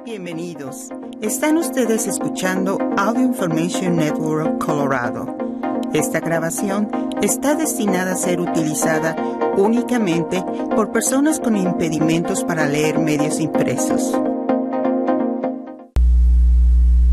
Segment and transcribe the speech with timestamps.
[0.00, 0.88] Bienvenidos.
[1.20, 5.36] Están ustedes escuchando Audio Information Network Colorado.
[5.94, 6.88] Esta grabación
[7.22, 9.14] está destinada a ser utilizada
[9.56, 10.42] únicamente
[10.74, 14.12] por personas con impedimentos para leer medios impresos.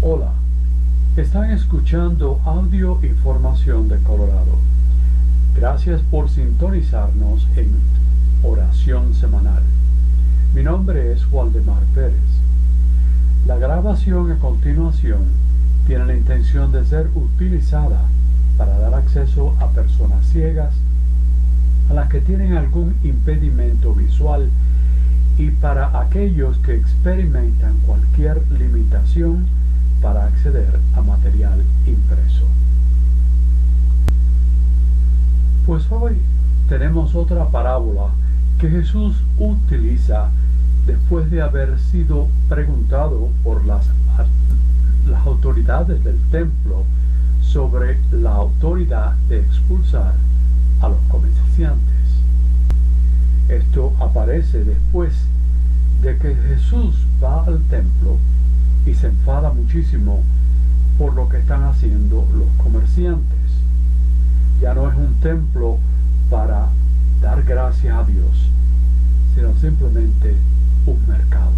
[0.01, 0.33] Hola,
[1.15, 4.57] están escuchando Audio Información de Colorado.
[5.55, 7.71] Gracias por sintonizarnos en
[8.41, 9.61] Oración Semanal.
[10.55, 12.38] Mi nombre es Waldemar Pérez.
[13.45, 15.27] La grabación a continuación
[15.87, 18.01] tiene la intención de ser utilizada
[18.57, 20.73] para dar acceso a personas ciegas,
[21.89, 24.49] a las que tienen algún impedimento visual
[25.37, 29.47] y para aquellos que experimentan cualquier limitación
[30.01, 32.45] para acceder a material impreso.
[35.65, 36.17] Pues hoy
[36.67, 38.09] tenemos otra parábola
[38.59, 40.29] que Jesús utiliza
[40.89, 43.85] después de haber sido preguntado por las,
[45.25, 46.83] autoridades del templo
[47.41, 50.13] sobre la autoridad de expulsar
[50.81, 51.95] a los comerciantes.
[53.49, 55.13] Esto aparece después
[56.01, 58.17] de que Jesús va al templo
[58.85, 60.23] y se enfada muchísimo
[60.97, 63.49] por lo que están haciendo los comerciantes.
[64.61, 65.77] Ya no es un templo
[66.29, 66.69] para
[67.21, 68.49] dar gracias a Dios,
[69.35, 70.35] sino simplemente
[70.89, 71.53] un mercado.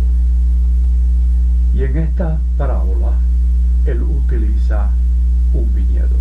[1.74, 3.14] Y en esta parábola
[3.86, 4.90] él utiliza
[5.54, 6.18] un viñedo.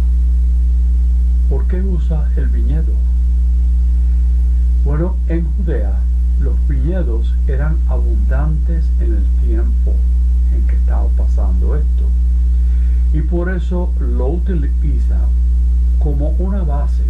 [1.48, 2.92] ¿Por qué usa el viñedo?
[4.84, 5.98] Bueno, en Judea
[6.40, 9.94] los viñedos eran abundantes en el tiempo
[10.54, 12.04] en que estaba pasando esto.
[13.12, 15.18] Y por eso lo utiliza
[15.98, 17.02] como una base,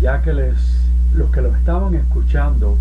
[0.00, 0.56] ya que les,
[1.14, 2.76] los que lo estaban escuchando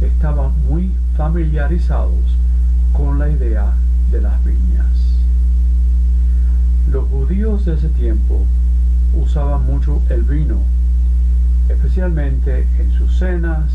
[0.00, 2.36] estaban muy familiarizados
[2.92, 3.72] con la idea
[4.10, 4.86] de las viñas.
[6.90, 8.44] Los judíos de ese tiempo
[9.14, 10.58] usaban mucho el vino,
[11.68, 13.70] especialmente en sus cenas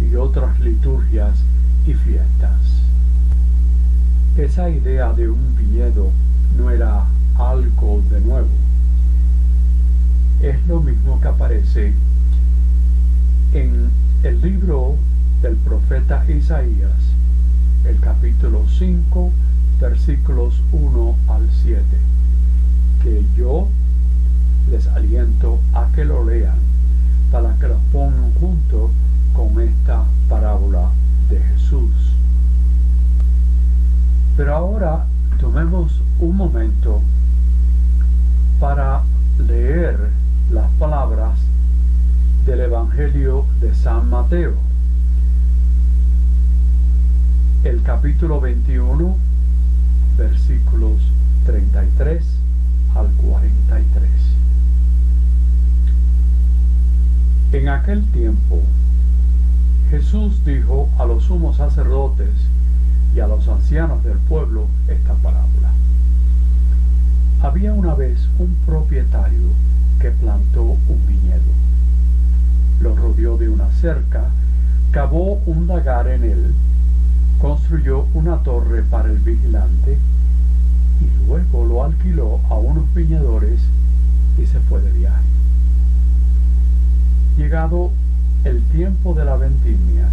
[0.00, 1.38] y otras liturgias
[1.86, 2.60] y fiestas.
[4.36, 6.10] Esa idea de un viñedo
[6.56, 7.04] no era
[7.36, 8.48] algo de nuevo.
[10.42, 11.94] Es lo mismo que aparece
[13.52, 13.90] en
[14.22, 14.96] el libro
[15.42, 16.92] del profeta Isaías,
[17.84, 19.32] el capítulo 5,
[19.80, 21.84] versículos 1 al 7,
[23.02, 23.66] que yo
[24.70, 26.58] les aliento a que lo lean
[27.32, 28.92] para que lo pongan junto
[29.34, 30.90] con esta parábola
[31.28, 31.90] de Jesús.
[34.36, 35.06] Pero ahora
[35.40, 37.02] tomemos un momento
[38.60, 39.02] para
[39.38, 39.98] leer
[40.52, 41.36] las palabras
[42.46, 44.71] del Evangelio de San Mateo
[47.84, 49.16] capítulo 21,
[50.16, 51.00] versículos
[51.46, 52.24] 33
[52.94, 54.10] al 43.
[57.52, 58.60] En aquel tiempo,
[59.90, 62.30] Jesús dijo a los sumos sacerdotes
[63.16, 65.72] y a los ancianos del pueblo esta parábola.
[67.42, 69.48] Había una vez un propietario
[69.98, 71.52] que plantó un viñedo.
[72.80, 74.26] Lo rodeó de una cerca,
[74.92, 76.54] cavó un lagar en él
[77.42, 79.98] construyó una torre para el vigilante
[81.00, 83.60] y luego lo alquiló a unos viñadores
[84.38, 85.24] y se fue de viaje.
[87.36, 87.90] Llegado
[88.44, 90.08] el tiempo de la vendimia,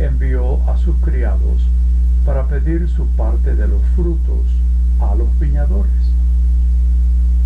[0.00, 1.62] envió a sus criados
[2.26, 4.42] para pedir su parte de los frutos
[5.00, 5.92] a los viñadores.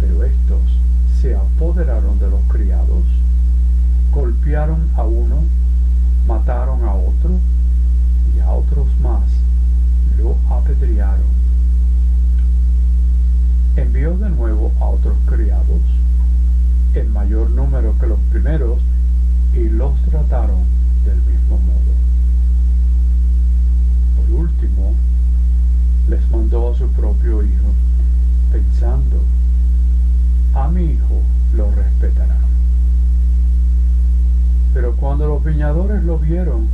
[0.00, 0.62] Pero estos
[1.20, 3.04] se apoderaron de los criados,
[4.12, 5.42] golpearon a uno,
[6.26, 7.38] mataron a otro,
[8.40, 9.22] a otros más
[10.18, 11.38] lo apedrearon.
[13.76, 15.80] Envió de nuevo a otros criados,
[16.94, 18.80] en mayor número que los primeros,
[19.54, 20.62] y los trataron
[21.04, 21.94] del mismo modo.
[24.16, 24.94] Por último,
[26.08, 27.72] les mandó a su propio hijo,
[28.52, 29.22] pensando,
[30.54, 31.22] a mi hijo
[31.54, 32.38] lo respetarán.
[34.74, 36.68] Pero cuando los viñadores lo vieron,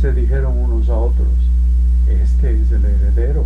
[0.00, 1.28] se dijeron unos a otros,
[2.08, 3.44] este es el heredero,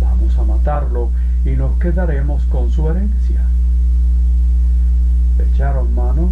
[0.00, 1.10] vamos a matarlo
[1.44, 3.44] y nos quedaremos con su herencia.
[5.38, 6.30] echaron mano,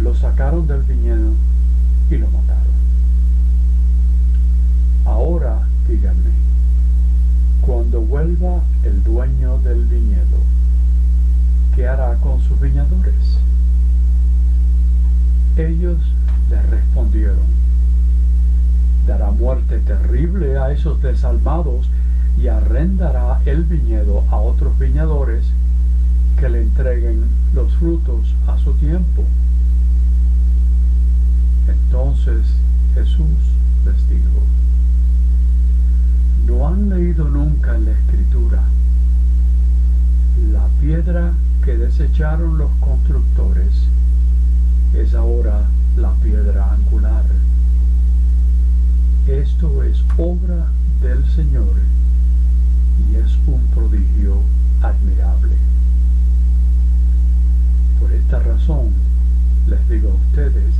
[0.00, 1.34] lo sacaron del viñedo
[2.10, 2.74] y lo mataron.
[5.04, 6.32] Ahora díganme,
[7.60, 10.40] cuando vuelva el dueño del viñedo,
[11.76, 13.38] ¿qué hará con sus viñadores?
[15.56, 15.98] Ellos
[16.50, 17.63] le respondieron,
[19.06, 21.88] dará muerte terrible a esos desalmados
[22.38, 25.44] y arrendará el viñedo a otros viñadores
[26.38, 27.24] que le entreguen
[27.54, 29.24] los frutos a su tiempo.
[31.68, 32.46] Entonces
[32.94, 33.38] Jesús
[33.84, 34.42] les dijo,
[36.46, 38.62] ¿no han leído nunca en la escritura
[40.52, 41.32] la piedra
[41.64, 43.72] que desecharon los constructores
[44.94, 45.62] es ahora
[45.96, 47.24] la piedra angular?
[49.26, 51.74] Esto es obra del Señor
[53.10, 54.36] y es un prodigio
[54.82, 55.56] admirable.
[57.98, 58.90] Por esta razón
[59.66, 60.74] les digo a ustedes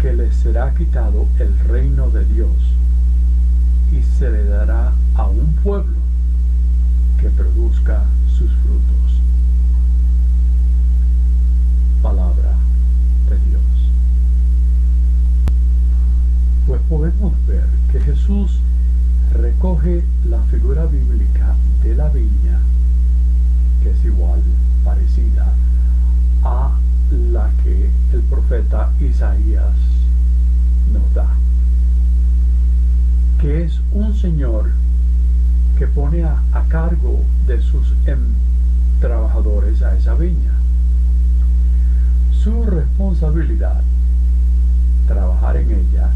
[0.00, 2.56] que les será quitado el reino de Dios
[3.92, 5.98] y se le dará a un pueblo
[7.20, 9.20] que produzca sus frutos.
[12.00, 12.54] Palabra
[13.28, 13.62] de Dios.
[16.66, 18.60] Pues podemos ver que Jesús
[19.32, 22.60] recoge la figura bíblica de la viña,
[23.82, 24.42] que es igual,
[24.84, 25.54] parecida
[26.44, 26.78] a
[27.10, 29.74] la que el profeta Isaías
[30.92, 31.28] nos da,
[33.40, 34.70] que es un señor
[35.78, 38.18] que pone a, cargo de sus em,
[39.00, 40.52] trabajadores a esa viña.
[42.30, 43.82] Su responsabilidad,
[45.06, 46.10] trabajar en ella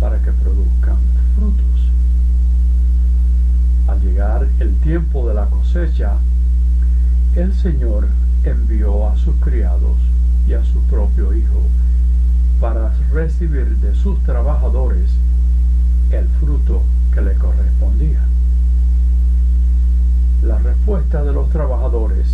[0.00, 0.96] para que produzcan
[1.36, 1.90] frutos.
[3.86, 6.14] Al llegar el tiempo de la cosecha,
[7.36, 8.08] el Señor
[8.44, 9.98] envió a sus criados
[10.48, 11.60] y a su propio hijo
[12.60, 15.10] para recibir de sus trabajadores
[16.10, 16.82] el fruto
[17.14, 18.20] que le correspondía.
[20.42, 22.26] La respuesta de los trabajadores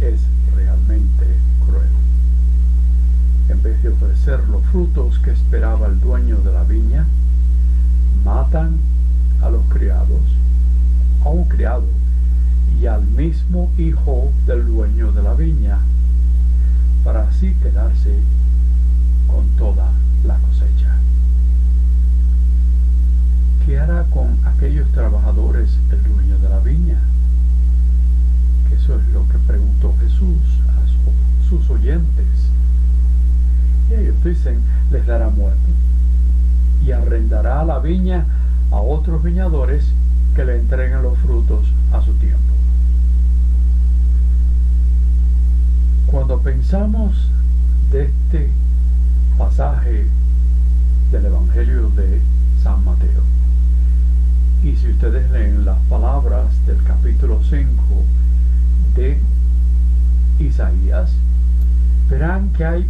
[0.00, 0.20] es
[0.54, 1.26] realmente
[1.66, 2.05] cruel.
[3.48, 7.06] En vez de ofrecer los frutos que esperaba el dueño de la viña,
[8.24, 8.78] matan
[9.40, 10.22] a los criados,
[11.24, 11.84] a un criado
[12.80, 15.78] y al mismo hijo del dueño de la viña,
[17.04, 18.18] para así quedarse
[19.28, 19.92] con toda
[20.24, 20.96] la cosecha.
[23.64, 26.98] ¿Qué hará con aquellos trabajadores el dueño de la viña?
[28.76, 32.50] Eso es lo que preguntó Jesús a sus oyentes.
[34.26, 35.60] Y ellos dicen, les dará muerte
[36.84, 38.26] y arrendará la viña
[38.72, 39.84] a otros viñadores
[40.34, 42.40] que le entreguen los frutos a su tiempo.
[46.06, 47.30] Cuando pensamos
[47.92, 48.50] de este
[49.38, 50.06] pasaje
[51.12, 52.20] del Evangelio de
[52.62, 53.22] San Mateo,
[54.64, 57.64] y si ustedes leen las palabras del capítulo 5
[58.96, 59.20] de
[60.40, 61.12] Isaías,
[62.08, 62.86] verán que hay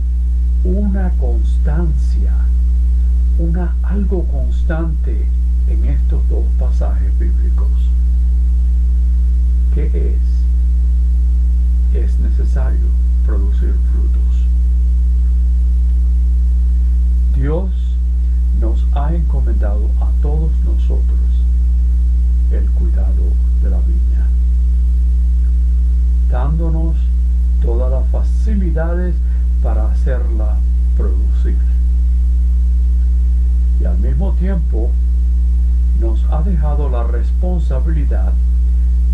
[0.67, 2.33] una constancia,
[3.39, 5.25] una algo constante
[5.69, 7.71] en estos dos pasajes bíblicos.
[9.75, 9.87] ¿Qué
[11.95, 12.03] es?
[12.03, 12.87] Es necesario
[13.25, 14.47] producir frutos.
[17.37, 17.71] Dios
[18.61, 21.21] nos ha encomendado a todos nosotros
[22.51, 23.23] el cuidado
[23.63, 24.27] de la viña,
[26.29, 26.97] dándonos
[27.63, 29.15] todas las facilidades
[29.63, 30.57] para hacerla
[30.97, 31.57] producir.
[33.81, 34.91] Y al mismo tiempo
[36.01, 37.03] nos ha dejado la
[37.69, 38.33] responsabilidad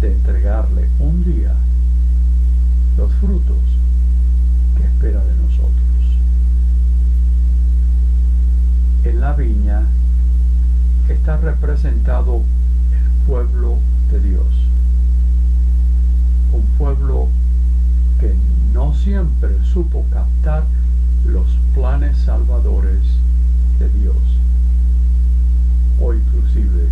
[0.03, 1.55] de entregarle un día
[2.99, 3.57] los frutos
[4.77, 5.73] que espera de nosotros.
[9.05, 9.85] En la viña
[11.09, 12.43] está representado
[12.93, 13.79] el pueblo
[14.11, 14.47] de Dios,
[16.53, 17.29] un pueblo
[18.21, 18.35] que
[18.75, 20.65] no siempre supo captar
[21.25, 23.01] los planes salvadores
[23.79, 24.17] de Dios,
[25.99, 26.91] o inclusive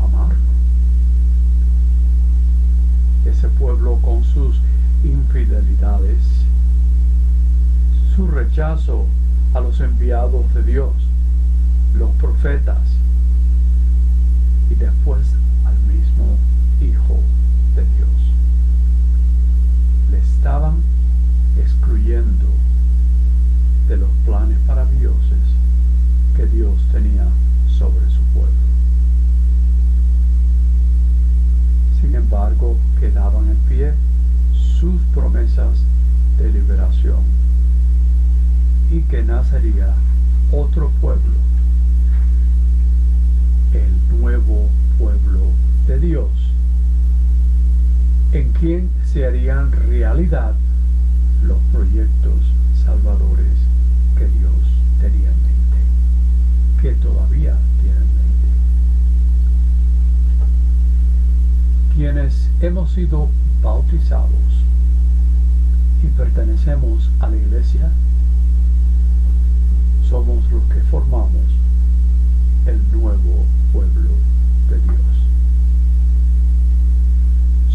[0.00, 0.48] amarlo
[3.24, 4.56] ese pueblo con sus
[5.04, 6.22] infidelidades,
[8.16, 9.06] su rechazo
[9.54, 10.92] a los enviados de Dios,
[11.94, 12.82] los profetas,
[14.70, 15.26] y después
[15.64, 16.36] al mismo
[16.80, 17.20] Hijo
[17.74, 18.08] de Dios.
[20.10, 20.76] Le estaban
[21.58, 22.46] excluyendo
[23.88, 25.22] de los planes maravillosos
[26.36, 27.26] que Dios tenía
[27.68, 28.52] sobre su pueblo.
[32.00, 33.92] Sin embargo, quedaban en pie
[34.78, 35.78] sus promesas
[36.36, 37.20] de liberación.
[38.90, 39.94] Y que nacería
[40.52, 41.36] otro pueblo,
[43.72, 45.40] el nuevo pueblo
[45.86, 46.30] de Dios,
[48.32, 50.54] en quien se harían realidad
[51.42, 52.40] los proyectos
[52.84, 53.58] salvadores
[54.16, 54.52] que Dios
[55.00, 55.58] tenía en mente.
[56.82, 58.48] que todavía tienen mente.
[61.96, 63.28] Quienes hemos sido
[63.62, 64.30] bautizados
[66.02, 67.90] y pertenecemos a la iglesia,
[70.08, 71.44] somos los que formamos
[72.66, 74.10] el nuevo pueblo
[74.70, 75.00] de Dios.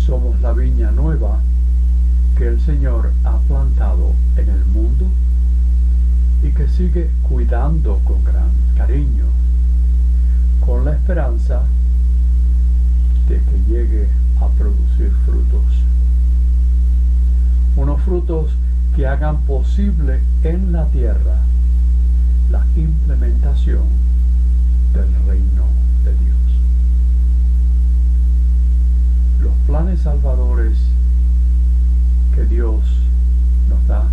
[0.05, 1.39] Somos la viña nueva
[2.37, 5.05] que el Señor ha plantado en el mundo
[6.43, 9.25] y que sigue cuidando con gran cariño,
[10.59, 11.63] con la esperanza
[13.29, 15.65] de que llegue a producir frutos.
[17.75, 18.51] Unos frutos
[18.95, 21.39] que hagan posible en la tierra
[22.51, 23.83] la implementación
[24.93, 25.65] del reino
[26.03, 26.37] de Dios.
[29.41, 30.77] Los planes salvadores
[32.35, 32.83] que Dios
[33.69, 34.07] nos da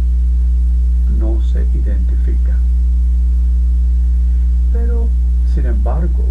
[1.18, 2.60] no se identifican.
[4.72, 5.08] Pero,
[5.54, 6.24] sin embargo,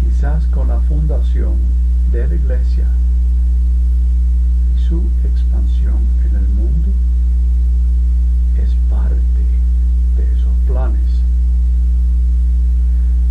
[0.00, 1.54] quizás con la fundación
[2.12, 2.84] de la iglesia
[4.76, 6.88] y su expansión en el mundo,
[8.56, 9.44] es parte
[10.16, 11.22] de esos planes.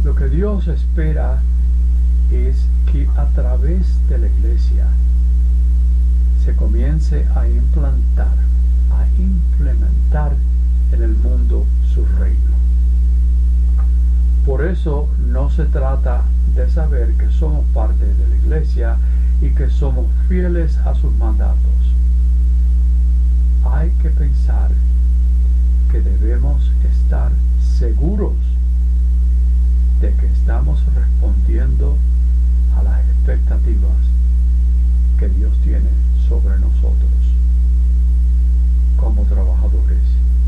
[0.05, 1.41] Lo que Dios espera
[2.31, 4.88] es que a través de la iglesia
[6.45, 8.38] se comience a implantar,
[8.91, 10.36] a implementar
[10.93, 12.53] en el mundo su reino.
[14.45, 16.24] Por eso no se trata
[16.67, 18.97] saber que somos parte de la iglesia
[19.41, 21.59] y que somos fieles a sus mandatos.
[23.63, 24.71] Hay que pensar
[25.91, 27.31] que debemos estar
[27.77, 28.33] seguros
[30.01, 31.97] de que estamos respondiendo
[32.75, 33.97] a las expectativas
[35.19, 35.89] que Dios tiene
[36.27, 37.09] sobre nosotros
[38.97, 40.03] como trabajadores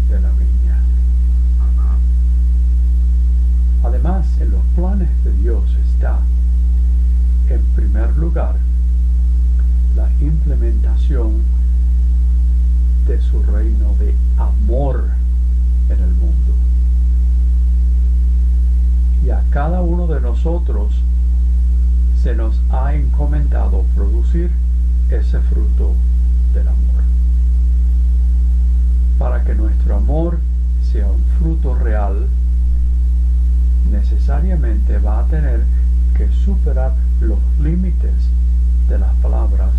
[0.09, 0.79] de la viña.
[3.83, 6.19] Además, en los planes de Dios está,
[7.49, 8.55] en primer lugar,
[9.95, 11.41] la implementación
[13.07, 15.05] de su reino de amor
[15.89, 16.53] en el mundo.
[19.25, 20.93] Y a cada uno de nosotros
[22.21, 24.51] se nos ha encomendado producir
[25.09, 25.93] ese fruto
[26.53, 27.03] del amor.
[29.17, 30.39] Para que nuestro amor
[30.91, 32.27] sea un fruto real,
[33.89, 35.63] necesariamente va a tener
[36.17, 38.13] que superar los límites
[38.89, 39.71] de las palabras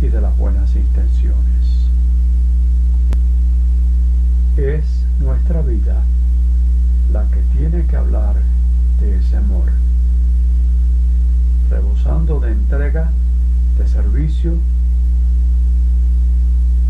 [0.00, 1.88] y de las buenas intenciones.
[4.56, 6.02] Es nuestra vida
[7.12, 8.36] la que tiene que hablar
[9.00, 9.70] de ese amor,
[11.70, 13.10] rebosando de entrega,
[13.78, 14.54] de servicio,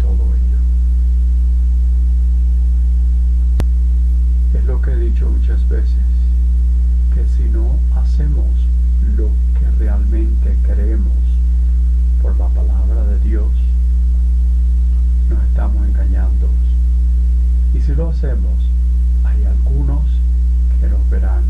[0.00, 0.35] todo
[4.54, 5.94] Es lo que he dicho muchas veces,
[7.14, 8.46] que si no hacemos
[9.16, 11.16] lo que realmente queremos
[12.22, 13.52] por la palabra de Dios,
[15.28, 16.48] nos estamos engañando.
[17.74, 18.68] Y si lo hacemos,
[19.24, 20.04] hay algunos
[20.80, 21.44] que nos verán.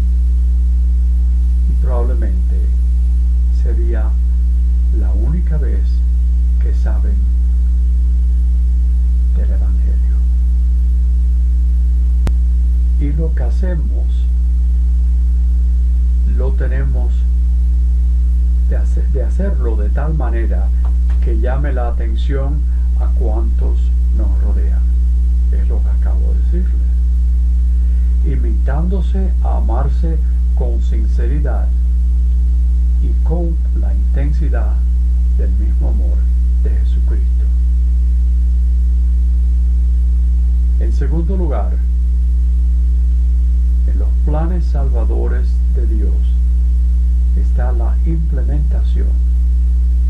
[1.70, 2.60] Y probablemente
[3.62, 4.10] sería
[4.98, 5.82] la única vez
[6.62, 7.16] que saben
[9.36, 10.16] del Evangelio.
[13.00, 14.04] Y lo que hacemos
[16.36, 17.10] lo tenemos
[18.68, 20.68] de, hacer, de hacerlo de tal manera
[21.24, 22.60] que llame la atención
[23.00, 23.78] a cuantos
[24.18, 24.82] nos rodean.
[25.52, 26.90] Es lo que acabo de decirles.
[28.26, 30.18] Invitándose a amarse
[30.54, 31.66] con sinceridad
[33.02, 34.74] y con la intensidad
[35.38, 36.18] del mismo amor
[36.62, 37.46] de Jesucristo.
[40.80, 41.72] En segundo lugar,
[43.98, 46.14] los planes salvadores de Dios
[47.36, 49.08] está la implementación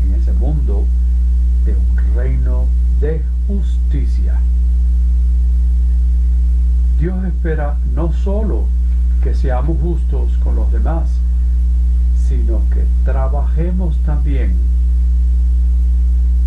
[0.03, 0.85] en ese mundo
[1.65, 2.65] de un reino
[2.99, 4.39] de justicia.
[6.99, 8.65] Dios espera no solo
[9.23, 11.09] que seamos justos con los demás,
[12.27, 14.55] sino que trabajemos también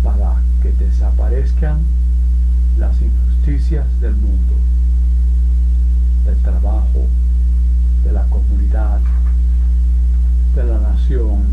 [0.03, 1.79] para que desaparezcan
[2.77, 4.53] las injusticias del mundo,
[6.25, 7.07] del trabajo,
[8.03, 8.99] de la comunidad,
[10.55, 11.43] de la nación,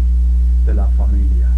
[0.67, 1.49] de la familia.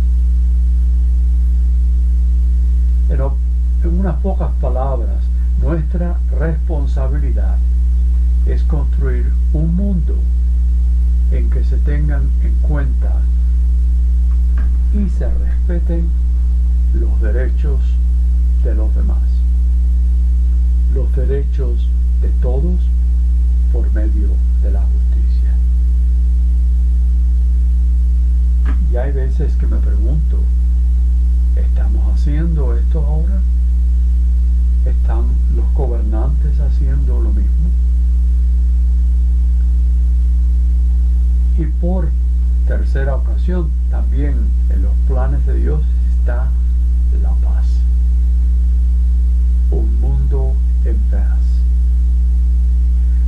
[3.08, 3.36] Pero
[3.82, 5.24] en unas pocas palabras,
[5.60, 7.58] nuestra responsabilidad
[8.46, 10.16] es construir un mundo
[11.32, 13.12] en que se tengan en cuenta
[14.92, 16.08] y se respeten
[16.94, 17.80] los derechos
[18.64, 19.28] de los demás,
[20.94, 21.88] los derechos
[22.20, 22.80] de todos
[43.90, 44.36] también
[44.68, 45.82] en los planes de Dios
[46.18, 46.46] está
[47.20, 47.66] la paz.
[49.72, 50.52] Un mundo
[50.84, 51.40] en paz.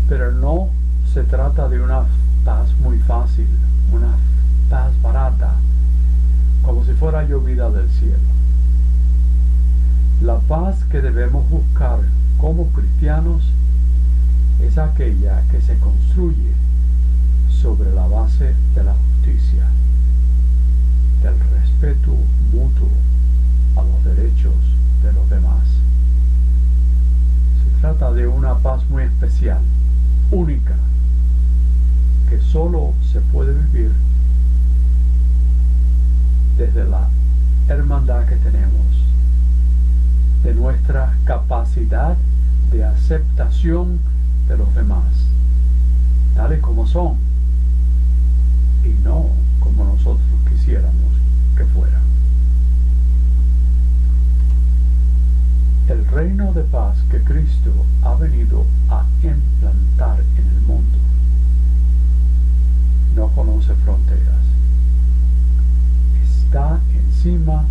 [0.08, 0.68] Pero no
[1.12, 2.04] se trata de una
[2.44, 3.48] paz muy fácil,
[3.90, 4.14] una
[4.70, 5.54] paz barata,
[6.62, 8.18] como si fuera llovida del cielo.
[10.20, 11.98] La paz que debemos buscar
[12.38, 13.42] como cristianos
[14.60, 16.52] es aquella que se construye
[17.50, 19.66] sobre la base de la justicia,
[21.22, 22.16] del respeto
[22.52, 22.88] mutuo
[23.76, 24.54] a los derechos
[25.04, 25.68] de los demás.
[27.62, 29.60] Se trata de una paz muy especial,
[30.32, 30.74] única,
[32.28, 33.92] que solo se puede vivir
[36.56, 37.08] desde la
[37.68, 38.86] hermandad que tenemos,
[40.42, 42.16] de nuestra capacidad
[42.72, 44.00] de aceptación
[44.48, 45.04] de los demás,
[46.34, 47.16] tales como son,
[57.32, 57.72] Cristo
[58.02, 60.98] ha venido a implantar en el mundo.
[63.16, 64.44] No conoce fronteras.
[66.22, 67.64] Está encima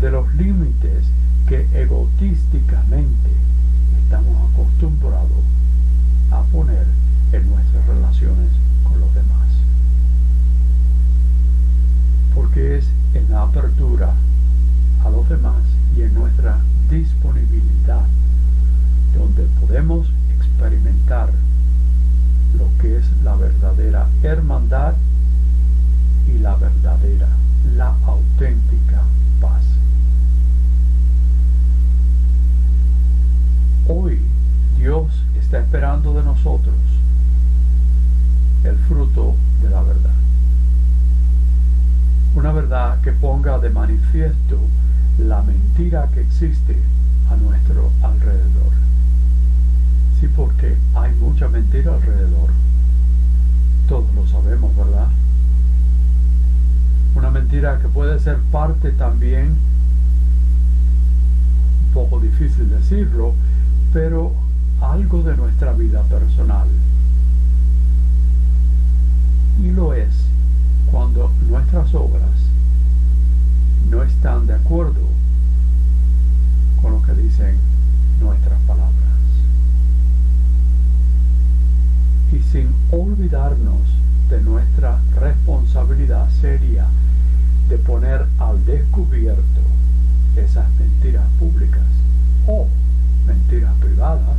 [0.00, 1.06] de los límites
[1.46, 3.13] que egotísticamente
[24.34, 24.94] hermandad
[26.26, 27.28] y la verdadera
[27.76, 29.02] la auténtica
[29.40, 29.62] paz.
[33.88, 34.20] Hoy
[34.76, 36.74] Dios está esperando de nosotros
[38.64, 40.14] el fruto de la verdad.
[42.34, 44.58] Una verdad que ponga de manifiesto
[45.18, 46.76] la mentira que existe
[47.30, 48.72] a nuestro alrededor.
[50.18, 52.50] Sí, porque hay mucha mentira alrededor.
[53.88, 55.08] Todos lo sabemos, ¿verdad?
[57.14, 59.56] una mentira que puede ser parte también,
[61.86, 63.34] un poco difícil decirlo,
[63.92, 64.32] pero
[64.80, 66.66] algo de nuestra vida personal.
[69.62, 70.12] Y lo es
[70.90, 72.30] cuando nuestras obras
[73.88, 75.08] no están de acuerdo
[76.82, 77.56] con lo que dicen
[78.20, 78.92] nuestras palabras.
[82.32, 83.80] Y sin olvidarnos
[84.28, 86.88] de nuestra responsabilidad seria
[87.68, 89.42] de poner al descubierto
[90.36, 91.82] esas mentiras públicas
[92.46, 92.66] o
[93.26, 94.36] mentiras privadas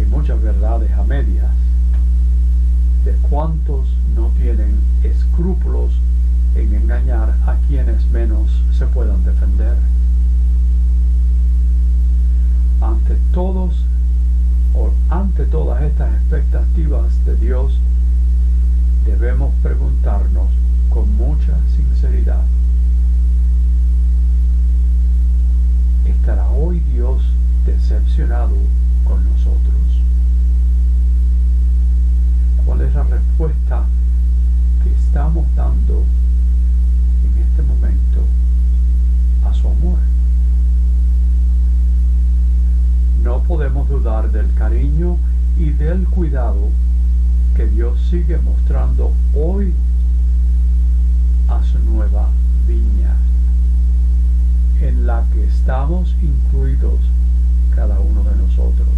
[0.00, 1.50] y muchas verdades a medias
[3.04, 5.92] de cuántos no tienen escrúpulos
[6.56, 9.76] en engañar a quienes menos se puedan defender.
[12.80, 13.84] Ante todos
[14.74, 16.12] o ante todas estas
[17.24, 17.78] de Dios,
[19.06, 20.48] debemos preguntarnos
[20.90, 22.42] con mucha sinceridad.
[26.04, 27.22] ¿Estará hoy Dios
[27.64, 28.56] decepcionado
[29.04, 30.02] con nosotros?
[32.64, 33.84] ¿Cuál es la respuesta
[34.82, 36.04] que estamos dando
[37.24, 38.20] en este momento
[39.44, 39.98] a su amor?
[43.22, 45.16] No podemos dudar del cariño
[45.58, 46.70] y del cuidado
[47.54, 49.74] que Dios sigue mostrando hoy
[51.48, 52.28] a su nueva
[52.66, 53.16] viña,
[54.80, 56.98] en la que estamos incluidos
[57.74, 58.88] cada uno de nosotros.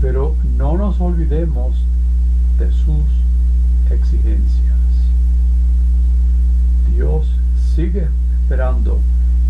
[0.00, 1.76] Pero no nos olvidemos
[2.58, 3.04] de sus
[3.90, 4.78] exigencias.
[6.94, 7.26] Dios
[7.74, 8.08] sigue
[8.42, 9.00] esperando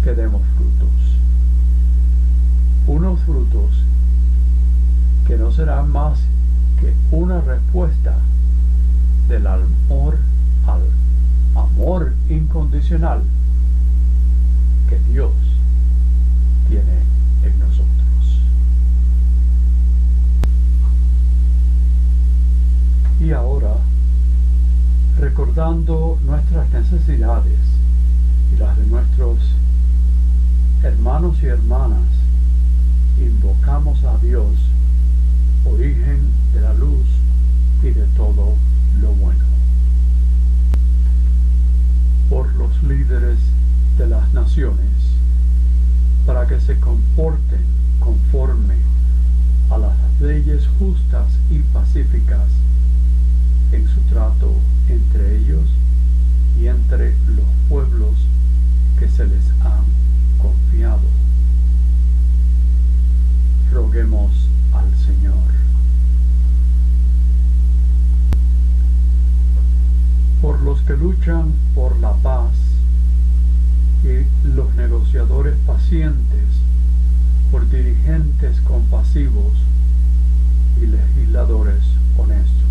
[0.02, 0.88] que demos frutos.
[2.86, 3.84] Unos frutos
[5.26, 6.18] que no serán más
[6.80, 8.16] que una respuesta
[9.28, 10.18] del amor
[10.66, 10.82] al
[11.54, 13.22] amor incondicional
[14.88, 15.32] que Dios
[16.68, 16.82] tiene
[17.42, 17.88] en nosotros.
[23.20, 23.74] Y ahora,
[25.18, 27.58] recordando nuestras necesidades
[28.54, 29.38] y las de nuestros
[30.82, 32.06] hermanos y hermanas,
[33.18, 34.52] invocamos a Dios
[35.64, 37.06] origen de la luz
[37.82, 38.54] y de todo
[39.00, 39.44] lo bueno.
[42.30, 43.38] Por los líderes
[43.96, 44.90] de las naciones,
[46.26, 47.64] para que se comporten
[47.98, 48.74] conforme
[49.70, 52.50] a las leyes justas y pacíficas
[53.72, 54.52] en su trato
[54.86, 55.66] entre ellos
[56.60, 58.16] y entre los pueblos
[58.98, 59.86] que se les han
[60.36, 61.08] confiado.
[63.72, 64.32] Roguemos
[64.74, 65.48] al Señor.
[70.42, 72.52] Por los que luchan por la paz
[74.04, 76.44] y los negociadores pacientes,
[77.50, 78.60] por dirigentes
[79.16, 81.82] y legisladores
[82.18, 82.68] honestos.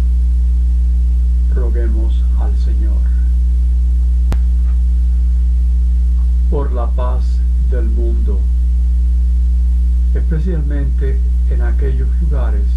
[1.56, 3.02] Roguemos al Señor.
[6.52, 7.26] Por la paz
[7.71, 8.39] del mundo,
[10.13, 11.19] especialmente
[11.50, 12.67] en aquellos lugares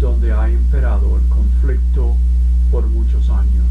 [0.00, 2.16] donde ha imperado el conflicto
[2.70, 3.66] por muchos años.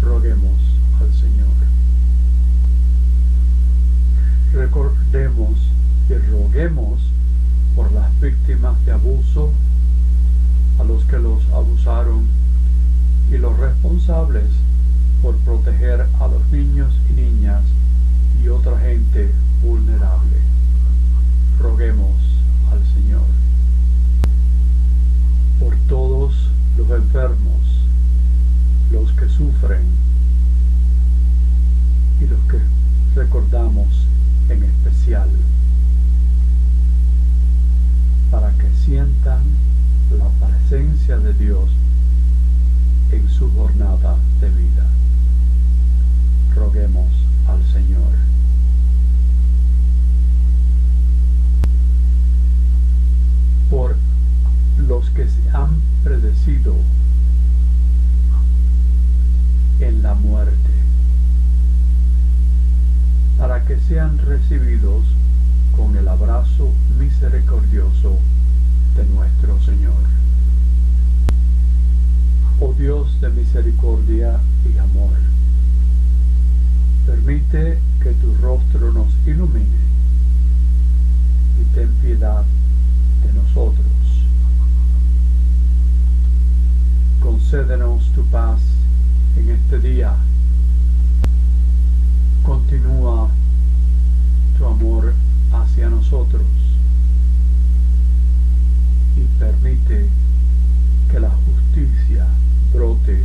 [0.00, 0.60] Roguemos
[1.00, 1.48] al Señor.
[4.52, 5.58] Recordemos
[6.08, 7.13] y roguemos
[7.74, 9.50] por las víctimas de abuso,
[10.78, 12.26] a los que los abusaron
[13.30, 14.48] y los responsables
[15.22, 17.62] por proteger a los niños y niñas
[18.42, 19.32] y otra gente
[19.62, 20.38] vulnerable.
[21.60, 22.16] Roguemos
[22.70, 23.26] al Señor.
[25.58, 26.34] Por todos
[26.76, 27.60] los enfermos,
[28.92, 29.82] los que sufren
[32.20, 32.58] y los que
[33.14, 33.88] recordamos
[34.48, 35.28] en especial
[38.34, 39.44] para que sientan
[40.10, 41.70] la presencia de Dios
[43.12, 44.86] en su jornada de vida.
[46.56, 47.10] Roguemos
[47.46, 48.12] al Señor.
[53.70, 53.96] Por
[54.78, 56.74] los que se han predecido
[59.78, 60.70] en la muerte,
[63.38, 65.04] para que sean recibidos
[65.76, 68.18] con el abrazo misericordioso
[68.96, 69.92] de nuestro Señor.
[72.60, 75.18] Oh Dios de misericordia y amor,
[77.06, 79.84] permite que tu rostro nos ilumine
[81.60, 82.44] y ten piedad
[83.22, 83.84] de nosotros.
[87.20, 88.60] Concédenos tu paz
[89.36, 90.14] en este día.
[92.42, 93.28] Continúa
[94.64, 95.12] tu amor
[95.52, 96.42] hacia nosotros
[99.14, 100.08] y permite
[101.10, 102.26] que la justicia
[102.72, 103.22] brote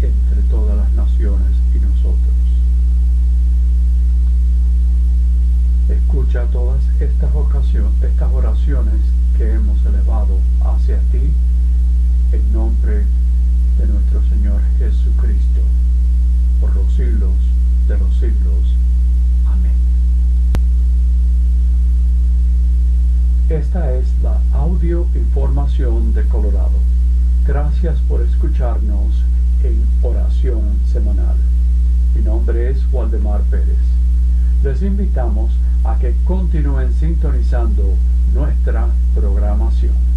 [0.00, 2.34] entre todas las naciones y nosotros.
[5.90, 7.30] Escucha todas estas,
[8.02, 9.00] estas oraciones
[9.36, 11.30] que hemos elevado hacia ti
[12.32, 13.04] en nombre
[13.78, 15.60] de nuestro Señor Jesucristo,
[16.60, 17.34] por los siglos
[17.86, 18.77] de los siglos.
[23.48, 26.78] Esta es la audio información de Colorado.
[27.46, 29.24] Gracias por escucharnos
[29.64, 31.36] en oración semanal.
[32.14, 33.78] Mi nombre es Waldemar Pérez.
[34.62, 35.50] Les invitamos
[35.82, 37.94] a que continúen sintonizando
[38.34, 40.07] nuestra programación.